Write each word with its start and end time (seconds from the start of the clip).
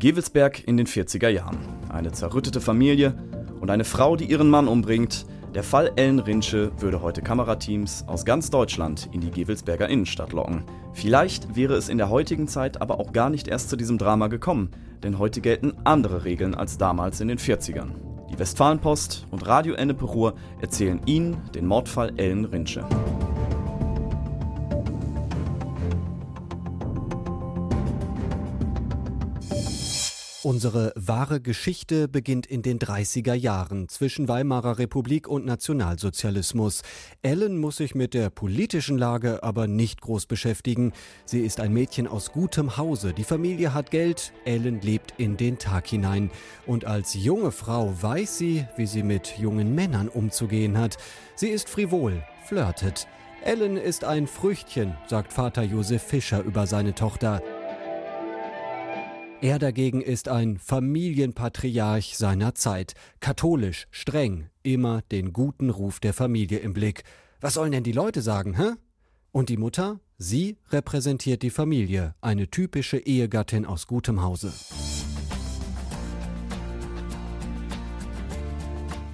Gewelsberg 0.00 0.66
in 0.66 0.78
den 0.78 0.86
40er 0.86 1.28
Jahren. 1.28 1.58
Eine 1.90 2.10
zerrüttete 2.10 2.62
Familie 2.62 3.14
und 3.60 3.70
eine 3.70 3.84
Frau, 3.84 4.16
die 4.16 4.24
ihren 4.24 4.48
Mann 4.48 4.66
umbringt. 4.66 5.26
Der 5.54 5.62
Fall 5.62 5.92
Ellen 5.96 6.20
Rinsche 6.20 6.72
würde 6.78 7.02
heute 7.02 7.20
Kamerateams 7.20 8.04
aus 8.06 8.24
ganz 8.24 8.48
Deutschland 8.48 9.10
in 9.12 9.20
die 9.20 9.30
Gewelsberger 9.30 9.88
Innenstadt 9.88 10.32
locken. 10.32 10.64
Vielleicht 10.94 11.54
wäre 11.54 11.74
es 11.74 11.90
in 11.90 11.98
der 11.98 12.08
heutigen 12.08 12.48
Zeit 12.48 12.80
aber 12.80 12.98
auch 12.98 13.12
gar 13.12 13.28
nicht 13.28 13.46
erst 13.46 13.68
zu 13.68 13.76
diesem 13.76 13.98
Drama 13.98 14.28
gekommen, 14.28 14.70
denn 15.02 15.18
heute 15.18 15.42
gelten 15.42 15.74
andere 15.84 16.24
Regeln 16.24 16.54
als 16.54 16.78
damals 16.78 17.20
in 17.20 17.28
den 17.28 17.38
40ern. 17.38 17.90
Die 18.32 18.38
Westfalenpost 18.38 19.26
und 19.30 19.46
Radio 19.46 19.74
Ennepe 19.74 20.06
Ruhr 20.06 20.34
erzählen 20.62 21.00
Ihnen 21.04 21.36
den 21.54 21.66
Mordfall 21.66 22.12
Ellen 22.16 22.46
Rinsche. 22.46 22.86
Unsere 30.42 30.94
wahre 30.96 31.42
Geschichte 31.42 32.08
beginnt 32.08 32.46
in 32.46 32.62
den 32.62 32.78
30er 32.78 33.34
Jahren 33.34 33.90
zwischen 33.90 34.26
Weimarer 34.26 34.78
Republik 34.78 35.28
und 35.28 35.44
Nationalsozialismus. 35.44 36.80
Ellen 37.20 37.58
muss 37.58 37.76
sich 37.76 37.94
mit 37.94 38.14
der 38.14 38.30
politischen 38.30 38.96
Lage 38.96 39.42
aber 39.42 39.66
nicht 39.66 40.00
groß 40.00 40.24
beschäftigen. 40.24 40.94
Sie 41.26 41.40
ist 41.40 41.60
ein 41.60 41.74
Mädchen 41.74 42.06
aus 42.06 42.32
gutem 42.32 42.78
Hause. 42.78 43.12
Die 43.12 43.24
Familie 43.24 43.74
hat 43.74 43.90
Geld. 43.90 44.32
Ellen 44.46 44.80
lebt 44.80 45.12
in 45.18 45.36
den 45.36 45.58
Tag 45.58 45.86
hinein. 45.88 46.30
Und 46.64 46.86
als 46.86 47.12
junge 47.12 47.52
Frau 47.52 47.92
weiß 48.00 48.38
sie, 48.38 48.66
wie 48.78 48.86
sie 48.86 49.02
mit 49.02 49.38
jungen 49.38 49.74
Männern 49.74 50.08
umzugehen 50.08 50.78
hat. 50.78 50.96
Sie 51.34 51.48
ist 51.48 51.68
frivol, 51.68 52.24
flirtet. 52.46 53.08
Ellen 53.44 53.76
ist 53.76 54.04
ein 54.04 54.26
Früchtchen, 54.26 54.96
sagt 55.06 55.34
Vater 55.34 55.62
Josef 55.62 56.02
Fischer 56.02 56.42
über 56.42 56.66
seine 56.66 56.94
Tochter. 56.94 57.42
Er 59.42 59.58
dagegen 59.58 60.02
ist 60.02 60.28
ein 60.28 60.58
Familienpatriarch 60.58 62.18
seiner 62.18 62.54
Zeit, 62.54 62.92
katholisch, 63.20 63.86
streng, 63.90 64.50
immer 64.62 65.00
den 65.10 65.32
guten 65.32 65.70
Ruf 65.70 65.98
der 65.98 66.12
Familie 66.12 66.58
im 66.58 66.74
Blick. 66.74 67.04
Was 67.40 67.54
sollen 67.54 67.72
denn 67.72 67.82
die 67.82 67.92
Leute 67.92 68.20
sagen, 68.20 68.54
hä? 68.58 68.72
Und 69.32 69.48
die 69.48 69.56
Mutter? 69.56 69.98
Sie 70.18 70.58
repräsentiert 70.68 71.40
die 71.40 71.48
Familie, 71.48 72.14
eine 72.20 72.50
typische 72.50 72.98
Ehegattin 72.98 73.64
aus 73.64 73.86
gutem 73.86 74.20
Hause. 74.20 74.52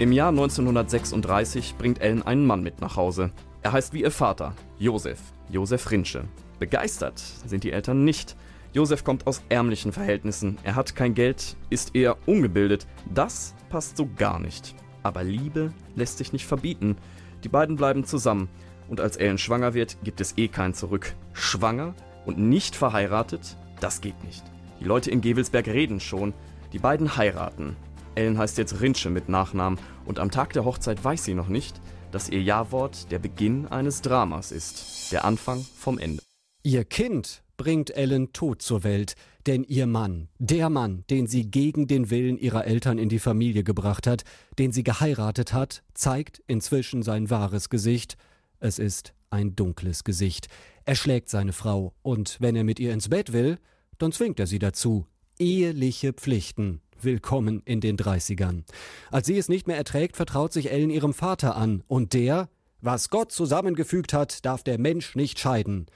Im 0.00 0.10
Jahr 0.10 0.30
1936 0.30 1.76
bringt 1.78 2.00
Ellen 2.00 2.24
einen 2.24 2.46
Mann 2.46 2.64
mit 2.64 2.80
nach 2.80 2.96
Hause. 2.96 3.30
Er 3.62 3.70
heißt 3.70 3.92
wie 3.92 4.02
ihr 4.02 4.10
Vater, 4.10 4.56
Josef, 4.80 5.20
Josef 5.48 5.88
Rinsche. 5.88 6.24
Begeistert 6.58 7.20
sind 7.46 7.62
die 7.62 7.70
Eltern 7.70 8.04
nicht. 8.04 8.34
Josef 8.76 9.04
kommt 9.04 9.26
aus 9.26 9.42
ärmlichen 9.48 9.90
Verhältnissen. 9.90 10.58
Er 10.62 10.74
hat 10.74 10.94
kein 10.94 11.14
Geld, 11.14 11.56
ist 11.70 11.94
eher 11.94 12.18
ungebildet. 12.28 12.86
Das 13.14 13.54
passt 13.70 13.96
so 13.96 14.06
gar 14.18 14.38
nicht. 14.38 14.74
Aber 15.02 15.24
Liebe 15.24 15.72
lässt 15.94 16.18
sich 16.18 16.34
nicht 16.34 16.44
verbieten. 16.44 16.98
Die 17.42 17.48
beiden 17.48 17.76
bleiben 17.76 18.04
zusammen. 18.04 18.50
Und 18.90 19.00
als 19.00 19.16
Ellen 19.16 19.38
schwanger 19.38 19.72
wird, 19.72 19.96
gibt 20.04 20.20
es 20.20 20.36
eh 20.36 20.48
kein 20.48 20.74
Zurück. 20.74 21.14
Schwanger 21.32 21.94
und 22.26 22.36
nicht 22.36 22.76
verheiratet? 22.76 23.56
Das 23.80 24.02
geht 24.02 24.22
nicht. 24.24 24.44
Die 24.78 24.84
Leute 24.84 25.10
in 25.10 25.22
Gewelsberg 25.22 25.68
reden 25.68 25.98
schon. 25.98 26.34
Die 26.74 26.78
beiden 26.78 27.16
heiraten. 27.16 27.76
Ellen 28.14 28.36
heißt 28.36 28.58
jetzt 28.58 28.82
Rinsche 28.82 29.08
mit 29.08 29.30
Nachnamen 29.30 29.78
und 30.04 30.18
am 30.18 30.30
Tag 30.30 30.52
der 30.52 30.66
Hochzeit 30.66 31.02
weiß 31.02 31.24
sie 31.24 31.32
noch 31.32 31.48
nicht, 31.48 31.80
dass 32.10 32.28
ihr 32.28 32.42
Ja-Wort 32.42 33.10
der 33.10 33.20
Beginn 33.20 33.68
eines 33.68 34.02
Dramas 34.02 34.52
ist. 34.52 35.12
Der 35.12 35.24
Anfang 35.24 35.64
vom 35.78 35.98
Ende. 35.98 36.22
Ihr 36.62 36.84
Kind 36.84 37.42
bringt 37.56 37.96
Ellen 37.96 38.32
tot 38.32 38.62
zur 38.62 38.84
Welt, 38.84 39.14
denn 39.46 39.64
ihr 39.64 39.86
Mann, 39.86 40.28
der 40.38 40.70
Mann, 40.70 41.04
den 41.10 41.26
sie 41.26 41.50
gegen 41.50 41.86
den 41.86 42.10
Willen 42.10 42.38
ihrer 42.38 42.66
Eltern 42.66 42.98
in 42.98 43.08
die 43.08 43.18
Familie 43.18 43.64
gebracht 43.64 44.06
hat, 44.06 44.24
den 44.58 44.72
sie 44.72 44.82
geheiratet 44.82 45.52
hat, 45.52 45.82
zeigt 45.94 46.42
inzwischen 46.46 47.02
sein 47.02 47.30
wahres 47.30 47.70
Gesicht. 47.70 48.16
Es 48.58 48.78
ist 48.78 49.14
ein 49.30 49.54
dunkles 49.56 50.04
Gesicht. 50.04 50.48
Er 50.84 50.94
schlägt 50.94 51.28
seine 51.28 51.52
Frau, 51.52 51.94
und 52.02 52.36
wenn 52.40 52.56
er 52.56 52.64
mit 52.64 52.80
ihr 52.80 52.92
ins 52.92 53.08
Bett 53.08 53.32
will, 53.32 53.58
dann 53.98 54.12
zwingt 54.12 54.40
er 54.40 54.46
sie 54.46 54.58
dazu. 54.58 55.06
Eheliche 55.38 56.12
Pflichten. 56.12 56.80
Willkommen 57.00 57.62
in 57.64 57.80
den 57.80 57.96
Dreißigern. 57.96 58.64
Als 59.10 59.26
sie 59.26 59.36
es 59.36 59.48
nicht 59.48 59.66
mehr 59.66 59.76
erträgt, 59.76 60.16
vertraut 60.16 60.52
sich 60.52 60.70
Ellen 60.70 60.90
ihrem 60.90 61.12
Vater 61.12 61.56
an, 61.56 61.82
und 61.86 62.14
der, 62.14 62.48
was 62.80 63.10
Gott 63.10 63.32
zusammengefügt 63.32 64.12
hat, 64.12 64.44
darf 64.44 64.62
der 64.62 64.78
Mensch 64.78 65.14
nicht 65.14 65.38
scheiden. 65.38 65.86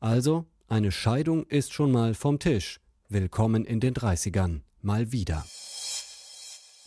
Also 0.00 0.46
eine 0.70 0.92
Scheidung 0.92 1.46
ist 1.46 1.72
schon 1.72 1.90
mal 1.90 2.14
vom 2.14 2.38
Tisch. 2.38 2.80
Willkommen 3.08 3.64
in 3.64 3.80
den 3.80 3.92
30ern. 3.92 4.60
Mal 4.82 5.10
wieder. 5.10 5.44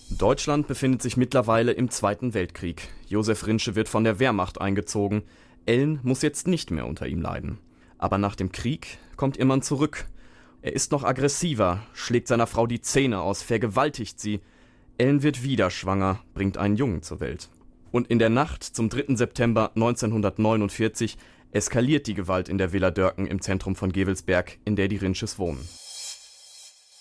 Deutschland 0.09 0.67
befindet 0.67 1.01
sich 1.01 1.17
mittlerweile 1.17 1.73
im 1.73 1.89
Zweiten 1.89 2.33
Weltkrieg. 2.33 2.87
Josef 3.07 3.45
Rinsche 3.45 3.75
wird 3.75 3.89
von 3.89 4.05
der 4.05 4.19
Wehrmacht 4.19 4.61
eingezogen. 4.61 5.23
Ellen 5.65 5.99
muss 6.01 6.21
jetzt 6.21 6.47
nicht 6.47 6.71
mehr 6.71 6.87
unter 6.87 7.07
ihm 7.07 7.21
leiden. 7.21 7.59
Aber 7.97 8.17
nach 8.17 8.35
dem 8.35 8.53
Krieg 8.53 8.99
kommt 9.17 9.35
ihr 9.35 9.45
Mann 9.45 9.61
zurück. 9.61 10.05
Er 10.61 10.71
ist 10.71 10.93
noch 10.93 11.03
aggressiver, 11.03 11.85
schlägt 11.93 12.29
seiner 12.29 12.47
Frau 12.47 12.67
die 12.67 12.79
Zähne 12.79 13.19
aus, 13.19 13.41
vergewaltigt 13.41 14.17
sie. 14.17 14.39
Ellen 14.97 15.23
wird 15.23 15.43
wieder 15.43 15.69
schwanger, 15.69 16.21
bringt 16.33 16.57
einen 16.57 16.77
Jungen 16.77 17.01
zur 17.01 17.19
Welt. 17.19 17.49
Und 17.91 18.07
in 18.07 18.17
der 18.17 18.29
Nacht 18.29 18.63
zum 18.63 18.87
3. 18.87 19.15
September 19.15 19.71
1949 19.75 21.17
eskaliert 21.53 22.07
die 22.07 22.13
Gewalt 22.13 22.49
in 22.49 22.57
der 22.57 22.73
Villa 22.73 22.91
Dörken 22.91 23.27
im 23.27 23.41
Zentrum 23.41 23.75
von 23.75 23.91
Gewelsberg, 23.91 24.57
in 24.65 24.75
der 24.75 24.87
die 24.87 24.97
Rinsches 24.97 25.39
wohnen. 25.39 25.67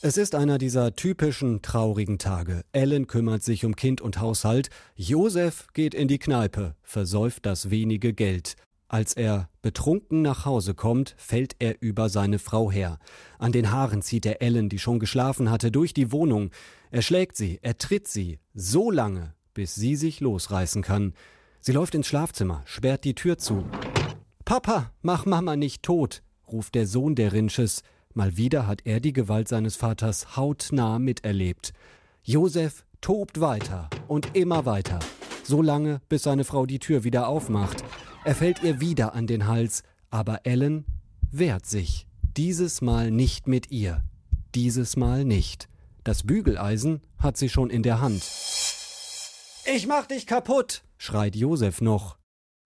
Es 0.05 0.17
ist 0.17 0.35
einer 0.35 0.59
dieser 0.59 0.97
typischen 0.97 1.63
traurigen 1.63 2.19
Tage. 2.19 2.63
Ellen 2.73 3.07
kümmert 3.07 3.45
sich 3.45 3.65
um 3.65 3.77
Kind 3.77 4.01
und 4.01 4.19
Haushalt. 4.19 4.69
Josef 4.97 5.69
geht 5.75 5.95
in 5.95 6.09
die 6.09 6.19
Kneipe, 6.19 6.75
versäuft 6.83 7.47
das 7.47 7.71
wenige 7.71 8.13
Geld. 8.13 8.57
Als 8.89 9.15
er 9.15 9.49
betrunken 9.63 10.21
nach 10.21 10.45
Hause 10.45 10.75
kommt, 10.75 11.15
fällt 11.17 11.55
er 11.61 11.81
über 11.81 12.09
seine 12.09 12.41
Frau 12.41 12.71
her. 12.71 12.99
An 13.39 13.53
den 13.53 13.71
Haaren 13.71 14.03
zieht 14.03 14.27
er 14.27 14.43
Ellen, 14.43 14.69
die 14.69 14.81
schon 14.81 14.99
geschlafen 14.99 15.51
hatte, 15.51 15.71
durch 15.71 15.95
die 15.95 16.11
Wohnung. 16.11 16.51
Er 16.91 17.03
schlägt 17.03 17.37
sie, 17.37 17.61
er 17.63 17.79
tritt 17.79 18.09
sie, 18.09 18.41
so 18.55 18.91
lange, 18.91 19.35
bis 19.55 19.77
sie 19.77 19.95
sich 19.95 20.21
losreißen 20.21 20.83
kann. 20.83 21.15
Sie 21.61 21.73
läuft 21.73 21.95
ins 21.95 22.09
Schlafzimmer, 22.09 22.63
sperrt 22.67 23.05
die 23.05 23.15
Tür 23.15 23.39
zu. 23.39 23.65
Papa, 24.45 24.93
mach 25.03 25.25
Mama 25.25 25.57
nicht 25.57 25.83
tot, 25.83 26.23
ruft 26.51 26.75
der 26.75 26.87
Sohn 26.87 27.15
der 27.15 27.33
Rinsches. 27.33 27.83
Mal 28.13 28.37
wieder 28.37 28.67
hat 28.67 28.83
er 28.85 29.01
die 29.01 29.13
Gewalt 29.13 29.49
seines 29.49 29.77
Vaters 29.77 30.37
hautnah 30.37 30.99
miterlebt. 30.99 31.73
Josef 32.25 32.85
tobt 33.01 33.41
weiter 33.41 33.89
und 34.09 34.37
immer 34.37 34.67
weiter, 34.67 34.99
so 35.45 35.63
lange, 35.63 36.01
bis 36.09 36.25
seine 36.25 36.45
Frau 36.45 36.67
die 36.67 36.81
Tür 36.81 37.05
wieder 37.05 37.29
aufmacht. 37.29 37.85
Er 38.25 38.35
fällt 38.35 38.63
ihr 38.63 38.81
wieder 38.81 39.15
an 39.15 39.27
den 39.27 39.47
Hals, 39.47 39.83
aber 40.11 40.45
Ellen 40.45 40.85
wehrt 41.31 41.67
sich. 41.67 42.07
Dieses 42.37 42.81
Mal 42.81 43.11
nicht 43.11 43.47
mit 43.47 43.71
ihr. 43.71 44.03
Dieses 44.55 44.97
Mal 44.97 45.25
nicht. 45.25 45.69
Das 46.05 46.25
Bügeleisen 46.25 47.01
hat 47.19 47.37
sie 47.37 47.49
schon 47.49 47.71
in 47.71 47.83
der 47.83 48.01
Hand. 48.01 48.23
Ich 49.65 49.87
mach 49.87 50.07
dich 50.07 50.27
kaputt, 50.27 50.83
schreit 50.99 51.37
Josef 51.37 51.81
noch. 51.81 52.19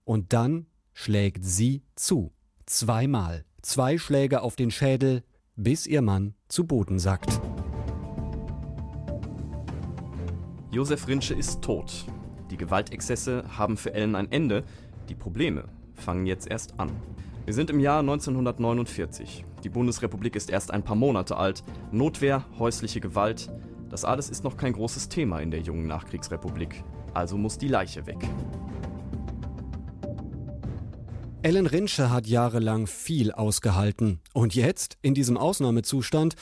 Und 0.04 0.32
dann 0.32 0.66
schlägt 0.96 1.44
sie 1.44 1.82
zu. 1.94 2.32
Zweimal. 2.64 3.44
Zwei 3.60 3.98
Schläge 3.98 4.40
auf 4.40 4.56
den 4.56 4.70
Schädel, 4.70 5.22
bis 5.54 5.86
ihr 5.86 6.00
Mann 6.00 6.34
zu 6.48 6.66
Boden 6.66 6.98
sackt. 6.98 7.38
Josef 10.70 11.06
Rinsche 11.06 11.34
ist 11.34 11.60
tot. 11.60 12.06
Die 12.50 12.56
Gewaltexzesse 12.56 13.44
haben 13.58 13.76
für 13.76 13.92
Ellen 13.92 14.16
ein 14.16 14.32
Ende. 14.32 14.64
Die 15.10 15.14
Probleme 15.14 15.68
fangen 15.92 16.24
jetzt 16.24 16.50
erst 16.50 16.80
an. 16.80 16.90
Wir 17.44 17.52
sind 17.52 17.68
im 17.68 17.78
Jahr 17.78 18.00
1949. 18.00 19.44
Die 19.64 19.68
Bundesrepublik 19.68 20.34
ist 20.34 20.48
erst 20.48 20.70
ein 20.70 20.82
paar 20.82 20.96
Monate 20.96 21.36
alt. 21.36 21.62
Notwehr, 21.92 22.46
häusliche 22.58 23.00
Gewalt. 23.00 23.50
Das 23.90 24.06
alles 24.06 24.30
ist 24.30 24.44
noch 24.44 24.56
kein 24.56 24.72
großes 24.72 25.10
Thema 25.10 25.40
in 25.40 25.50
der 25.50 25.60
jungen 25.60 25.86
Nachkriegsrepublik. 25.88 26.82
Also 27.12 27.36
muss 27.36 27.58
die 27.58 27.68
Leiche 27.68 28.06
weg. 28.06 28.18
Ellen 31.46 31.68
Rinsche 31.68 32.10
hat 32.10 32.26
jahrelang 32.26 32.88
viel 32.88 33.30
ausgehalten. 33.30 34.18
Und 34.32 34.56
jetzt, 34.56 34.98
in 35.00 35.14
diesem 35.14 35.36
Ausnahmezustand, 35.36 36.34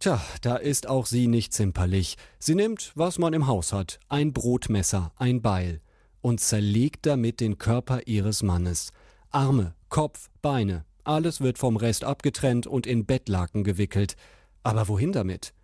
tja, 0.00 0.20
da 0.40 0.56
ist 0.56 0.88
auch 0.88 1.06
sie 1.06 1.28
nicht 1.28 1.52
zimperlich. 1.52 2.16
Sie 2.40 2.56
nimmt, 2.56 2.90
was 2.96 3.20
man 3.20 3.34
im 3.34 3.46
Haus 3.46 3.72
hat, 3.72 4.00
ein 4.08 4.32
Brotmesser, 4.32 5.12
ein 5.14 5.42
Beil, 5.42 5.80
und 6.22 6.40
zerlegt 6.40 7.06
damit 7.06 7.38
den 7.38 7.58
Körper 7.58 8.08
ihres 8.08 8.42
Mannes. 8.42 8.90
Arme, 9.30 9.74
Kopf, 9.90 10.28
Beine, 10.42 10.84
alles 11.04 11.40
wird 11.40 11.56
vom 11.56 11.76
Rest 11.76 12.02
abgetrennt 12.02 12.66
und 12.66 12.84
in 12.84 13.06
Bettlaken 13.06 13.62
gewickelt. 13.62 14.16
Aber 14.64 14.88
wohin 14.88 15.12
damit? 15.12 15.54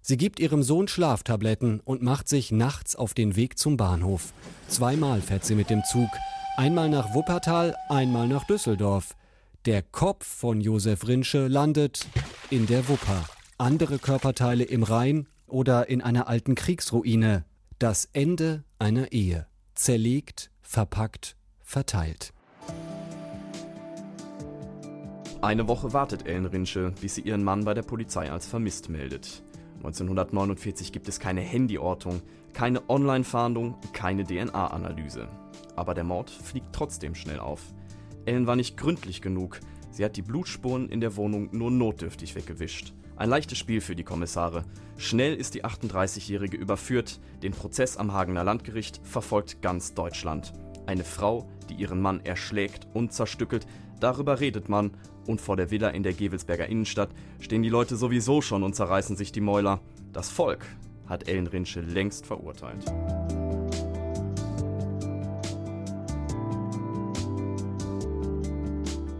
Sie 0.00 0.16
gibt 0.16 0.40
ihrem 0.40 0.64
Sohn 0.64 0.88
Schlaftabletten 0.88 1.78
und 1.84 2.02
macht 2.02 2.28
sich 2.28 2.50
nachts 2.50 2.96
auf 2.96 3.14
den 3.14 3.36
Weg 3.36 3.60
zum 3.60 3.76
Bahnhof. 3.76 4.32
Zweimal 4.66 5.20
fährt 5.20 5.44
sie 5.44 5.54
mit 5.54 5.70
dem 5.70 5.84
Zug. 5.84 6.08
Einmal 6.60 6.90
nach 6.90 7.14
Wuppertal, 7.14 7.74
einmal 7.88 8.28
nach 8.28 8.44
Düsseldorf. 8.44 9.16
Der 9.64 9.80
Kopf 9.80 10.26
von 10.26 10.60
Josef 10.60 11.08
Rinsche 11.08 11.48
landet 11.48 12.06
in 12.50 12.66
der 12.66 12.86
Wupper. 12.86 13.24
andere 13.56 13.98
Körperteile 13.98 14.64
im 14.64 14.82
Rhein 14.82 15.26
oder 15.46 15.88
in 15.88 16.02
einer 16.02 16.28
alten 16.28 16.54
Kriegsruine. 16.54 17.46
Das 17.78 18.10
Ende 18.12 18.64
einer 18.78 19.10
Ehe. 19.10 19.46
Zerlegt, 19.74 20.50
verpackt, 20.60 21.34
verteilt. 21.62 22.34
Eine 25.40 25.66
Woche 25.66 25.94
wartet 25.94 26.26
Ellen 26.26 26.44
Rinsche, 26.44 26.92
bis 27.00 27.14
sie 27.14 27.22
ihren 27.22 27.42
Mann 27.42 27.64
bei 27.64 27.72
der 27.72 27.84
Polizei 27.84 28.30
als 28.30 28.46
vermisst 28.46 28.90
meldet. 28.90 29.42
1949 29.80 30.92
gibt 30.92 31.08
es 31.08 31.18
keine 31.18 31.42
Handyortung, 31.42 32.20
keine 32.52 32.88
Online-Fahndung, 32.90 33.76
keine 33.94 34.24
DNA-Analyse. 34.24 35.28
Aber 35.74 35.94
der 35.94 36.04
Mord 36.04 36.28
fliegt 36.28 36.72
trotzdem 36.72 37.14
schnell 37.14 37.40
auf. 37.40 37.62
Ellen 38.26 38.46
war 38.46 38.56
nicht 38.56 38.76
gründlich 38.76 39.22
genug. 39.22 39.60
Sie 39.90 40.04
hat 40.04 40.16
die 40.16 40.22
Blutspuren 40.22 40.90
in 40.90 41.00
der 41.00 41.16
Wohnung 41.16 41.48
nur 41.52 41.70
notdürftig 41.70 42.34
weggewischt. 42.34 42.92
Ein 43.16 43.30
leichtes 43.30 43.56
Spiel 43.56 43.80
für 43.80 43.96
die 43.96 44.04
Kommissare. 44.04 44.64
Schnell 44.98 45.34
ist 45.34 45.54
die 45.54 45.64
38-Jährige 45.64 46.58
überführt. 46.58 47.18
Den 47.42 47.52
Prozess 47.52 47.96
am 47.96 48.12
Hagener 48.12 48.44
Landgericht 48.44 49.00
verfolgt 49.02 49.62
ganz 49.62 49.94
Deutschland. 49.94 50.52
Eine 50.86 51.04
Frau, 51.04 51.48
die 51.70 51.74
ihren 51.74 52.02
Mann 52.02 52.20
erschlägt 52.24 52.86
und 52.92 53.12
zerstückelt, 53.12 53.66
darüber 53.98 54.40
redet 54.40 54.68
man. 54.68 54.90
Und 55.30 55.40
vor 55.40 55.56
der 55.56 55.70
Villa 55.70 55.90
in 55.90 56.02
der 56.02 56.12
Gewelsberger 56.12 56.66
Innenstadt 56.66 57.10
stehen 57.38 57.62
die 57.62 57.68
Leute 57.68 57.94
sowieso 57.94 58.42
schon 58.42 58.64
und 58.64 58.74
zerreißen 58.74 59.14
sich 59.14 59.30
die 59.30 59.40
Mäuler. 59.40 59.80
Das 60.12 60.28
Volk 60.28 60.66
hat 61.06 61.28
Ellen 61.28 61.46
Rinsche 61.46 61.82
längst 61.82 62.26
verurteilt. 62.26 62.84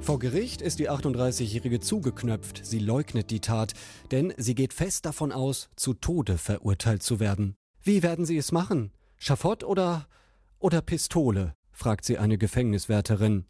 Vor 0.00 0.18
Gericht 0.18 0.62
ist 0.62 0.80
die 0.80 0.90
38-Jährige 0.90 1.78
zugeknöpft. 1.78 2.66
Sie 2.66 2.80
leugnet 2.80 3.30
die 3.30 3.38
Tat, 3.38 3.74
denn 4.10 4.34
sie 4.36 4.56
geht 4.56 4.72
fest 4.74 5.06
davon 5.06 5.30
aus, 5.30 5.70
zu 5.76 5.94
Tode 5.94 6.38
verurteilt 6.38 7.04
zu 7.04 7.20
werden. 7.20 7.54
Wie 7.84 8.02
werden 8.02 8.24
Sie 8.24 8.36
es 8.36 8.50
machen? 8.50 8.90
Schafott 9.16 9.62
oder 9.62 10.08
oder 10.58 10.82
Pistole? 10.82 11.54
fragt 11.70 12.04
sie 12.04 12.18
eine 12.18 12.36
Gefängniswärterin. 12.36 13.44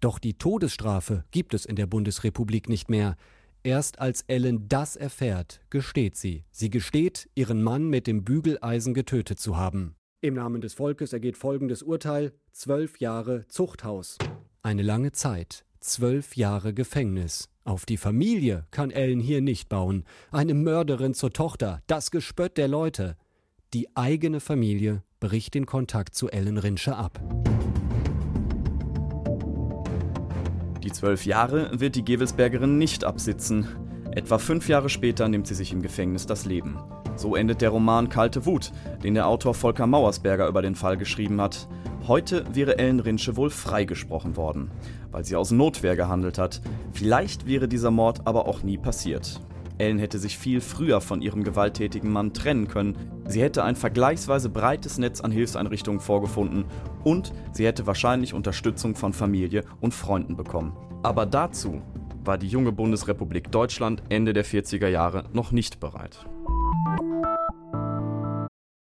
Doch 0.00 0.18
die 0.18 0.34
Todesstrafe 0.34 1.24
gibt 1.30 1.54
es 1.54 1.64
in 1.64 1.76
der 1.76 1.86
Bundesrepublik 1.86 2.68
nicht 2.68 2.88
mehr. 2.90 3.16
Erst 3.62 4.00
als 4.00 4.22
Ellen 4.22 4.68
das 4.68 4.96
erfährt, 4.96 5.60
gesteht 5.68 6.16
sie. 6.16 6.44
Sie 6.50 6.70
gesteht, 6.70 7.28
ihren 7.34 7.62
Mann 7.62 7.88
mit 7.88 8.06
dem 8.06 8.24
Bügeleisen 8.24 8.94
getötet 8.94 9.38
zu 9.38 9.56
haben. 9.56 9.94
Im 10.22 10.34
Namen 10.34 10.60
des 10.60 10.74
Volkes 10.74 11.12
ergeht 11.12 11.36
folgendes 11.36 11.82
Urteil: 11.82 12.32
zwölf 12.52 12.98
Jahre 13.00 13.46
Zuchthaus. 13.48 14.16
Eine 14.62 14.82
lange 14.82 15.12
Zeit, 15.12 15.64
Zwölf 15.80 16.36
Jahre 16.36 16.74
Gefängnis. 16.74 17.48
Auf 17.64 17.86
die 17.86 17.96
Familie 17.96 18.66
kann 18.70 18.90
Ellen 18.90 19.18
hier 19.18 19.40
nicht 19.40 19.70
bauen. 19.70 20.04
Eine 20.30 20.52
Mörderin 20.52 21.14
zur 21.14 21.32
Tochter, 21.32 21.80
das 21.86 22.10
Gespött 22.10 22.58
der 22.58 22.68
Leute. 22.68 23.16
Die 23.72 23.88
eigene 23.96 24.40
Familie 24.40 25.02
bricht 25.20 25.54
den 25.54 25.64
Kontakt 25.64 26.14
zu 26.14 26.28
Ellen 26.28 26.58
Rinsche 26.58 26.96
ab. 26.96 27.18
Die 30.90 30.94
zwölf 30.94 31.24
Jahre 31.24 31.70
wird 31.78 31.94
die 31.94 32.04
Gewelsbergerin 32.04 32.76
nicht 32.76 33.04
absitzen. 33.04 33.68
Etwa 34.10 34.38
fünf 34.38 34.68
Jahre 34.68 34.88
später 34.88 35.28
nimmt 35.28 35.46
sie 35.46 35.54
sich 35.54 35.72
im 35.72 35.82
Gefängnis 35.82 36.26
das 36.26 36.46
Leben. 36.46 36.78
So 37.14 37.36
endet 37.36 37.60
der 37.60 37.70
Roman 37.70 38.08
Kalte 38.08 38.44
Wut, 38.44 38.72
den 39.04 39.14
der 39.14 39.28
Autor 39.28 39.54
Volker 39.54 39.86
Mauersberger 39.86 40.48
über 40.48 40.62
den 40.62 40.74
Fall 40.74 40.96
geschrieben 40.96 41.40
hat. 41.40 41.68
Heute 42.08 42.44
wäre 42.52 42.78
Ellen 42.78 42.98
Rinsche 42.98 43.36
wohl 43.36 43.50
freigesprochen 43.50 44.36
worden 44.36 44.72
weil 45.10 45.24
sie 45.24 45.36
aus 45.36 45.50
Notwehr 45.50 45.96
gehandelt 45.96 46.38
hat. 46.38 46.60
Vielleicht 46.92 47.46
wäre 47.46 47.68
dieser 47.68 47.90
Mord 47.90 48.26
aber 48.26 48.46
auch 48.46 48.62
nie 48.62 48.78
passiert. 48.78 49.40
Ellen 49.80 49.98
hätte 49.98 50.18
sich 50.18 50.38
viel 50.38 50.60
früher 50.60 51.00
von 51.00 51.22
ihrem 51.22 51.42
gewalttätigen 51.42 52.12
Mann 52.12 52.32
trennen 52.32 52.68
können. 52.68 52.96
Sie 53.26 53.42
hätte 53.42 53.64
ein 53.64 53.76
vergleichsweise 53.76 54.50
breites 54.50 54.98
Netz 54.98 55.20
an 55.20 55.32
Hilfseinrichtungen 55.32 56.00
vorgefunden 56.00 56.66
und 57.02 57.32
sie 57.52 57.66
hätte 57.66 57.86
wahrscheinlich 57.86 58.34
Unterstützung 58.34 58.94
von 58.94 59.12
Familie 59.12 59.64
und 59.80 59.94
Freunden 59.94 60.36
bekommen. 60.36 60.76
Aber 61.02 61.24
dazu 61.26 61.80
war 62.24 62.36
die 62.36 62.48
junge 62.48 62.72
Bundesrepublik 62.72 63.50
Deutschland 63.50 64.02
Ende 64.10 64.34
der 64.34 64.44
40er 64.44 64.88
Jahre 64.88 65.24
noch 65.32 65.50
nicht 65.50 65.80
bereit. 65.80 66.26